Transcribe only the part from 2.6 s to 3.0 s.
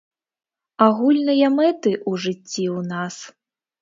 ў